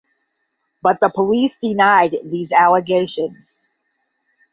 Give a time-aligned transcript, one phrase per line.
[0.81, 3.37] But the police denied these allegations.